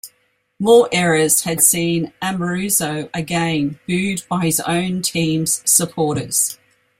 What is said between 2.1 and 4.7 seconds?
Amoruso again booed by his